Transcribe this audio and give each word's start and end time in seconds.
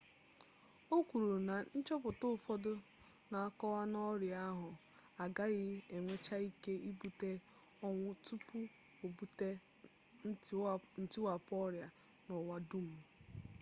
o 0.95 0.97
kwuru 1.07 1.35
na 1.47 1.55
nchọpụta 1.77 2.25
ụfọdụ 2.35 2.71
na-akọwa 3.31 3.81
na 3.93 3.99
ọrịa 4.11 4.37
ahụ 4.49 4.69
agaghị 5.23 5.65
enwecha 5.95 6.35
ike 6.49 6.73
ibute 6.89 7.31
ọnwụ 7.87 8.09
tupu 8.25 8.57
o 9.03 9.05
bute 9.17 9.49
ntiwapụ 11.03 11.51
ọrịa 11.65 11.87
n'ụwa 12.25 12.57
dum 12.69 12.87